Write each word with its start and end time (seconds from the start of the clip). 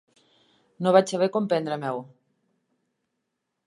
No 0.85 0.93
vaig 0.95 1.13
saber 1.13 1.29
com 1.37 1.51
prendre-m'ho. 1.53 2.03